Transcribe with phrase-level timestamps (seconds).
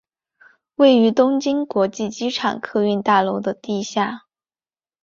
[0.77, 4.23] 位于东京国际机场客运大楼的地下。